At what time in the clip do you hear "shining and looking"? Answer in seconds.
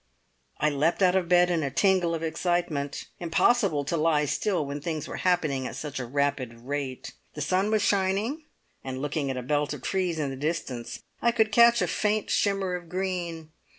7.83-9.29